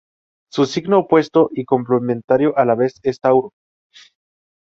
[0.51, 3.51] Su signo opuesto y complementario a la vez es Tauro.